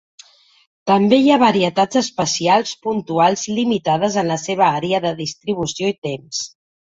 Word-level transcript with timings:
També 0.91 1.17
hi 1.23 1.27
ha 1.33 1.37
varietats 1.43 1.99
especials 2.01 2.71
puntuals 2.87 3.43
limitades 3.59 4.17
en 4.23 4.31
la 4.33 4.41
seva 4.45 4.67
àrea 4.81 5.03
de 5.07 5.15
distribució 5.23 5.93
i 5.95 5.99
temps. 6.11 6.41